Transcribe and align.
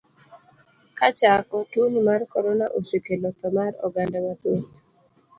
Kachako, 0.99 1.57
tuoni 1.71 1.99
mar 2.07 2.21
korona 2.33 2.65
osekelo 2.77 3.29
tho 3.39 3.47
mar 3.57 3.71
oganda 3.85 4.19
mathoth. 4.25 4.71